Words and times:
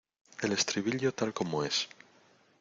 el 0.41 0.51
estribillo 0.53 1.13
tal 1.13 1.31
como 1.31 1.63
es. 1.63 1.87